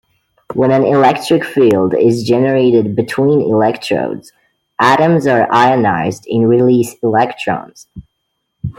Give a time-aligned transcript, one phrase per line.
[0.55, 4.33] When an electric field is generated between electrodes,
[4.79, 7.85] atoms are ionized and release electrons.